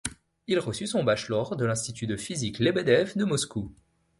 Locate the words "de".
1.55-1.63, 2.07-2.15, 3.15-3.23